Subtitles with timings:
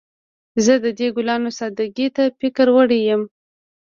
[0.65, 3.21] زه د دې ګلانو سادګۍ ته فکر وړی یم